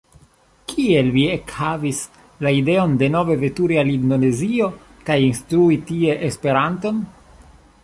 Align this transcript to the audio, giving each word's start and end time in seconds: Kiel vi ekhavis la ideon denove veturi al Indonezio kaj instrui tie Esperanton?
Kiel 0.69 1.09
vi 1.17 1.25
ekhavis 1.33 1.99
la 2.47 2.53
ideon 2.61 2.95
denove 3.03 3.37
veturi 3.45 3.79
al 3.83 3.93
Indonezio 3.97 4.71
kaj 5.11 5.21
instrui 5.29 5.81
tie 5.93 6.19
Esperanton? 6.33 7.07